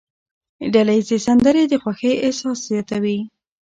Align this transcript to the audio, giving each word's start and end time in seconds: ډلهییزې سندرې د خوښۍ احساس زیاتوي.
ډلهییزې 0.73 1.17
سندرې 1.25 1.63
د 1.67 1.73
خوښۍ 1.81 2.13
احساس 2.25 2.57
زیاتوي. 2.69 3.17